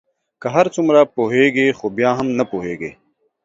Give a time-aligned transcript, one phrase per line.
[0.41, 2.91] که هر څومره پوهیږی خو بیا هم نه پوهیږې